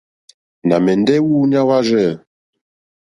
[0.67, 2.09] Nà mɛ̀ndɛ́ wúǔɲá wârzɛ̂.